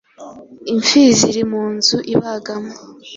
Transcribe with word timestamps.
impfizi 0.71 1.23
iri 1.31 1.43
munzu 1.51 1.97
ibagamo 2.13 2.71